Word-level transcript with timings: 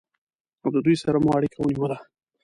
له 0.63 0.79
دوی 0.85 0.95
سره 1.03 1.17
مو 1.23 1.29
اړیکه 1.37 1.57
ونیوله. 1.59 1.97